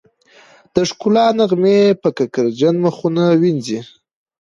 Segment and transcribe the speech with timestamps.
[0.73, 3.79] د ښکلا نغمې به کرکجن مخونه ومينځي